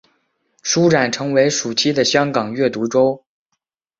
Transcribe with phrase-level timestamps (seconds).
[0.63, 3.23] 书展成为暑期的香港阅读周。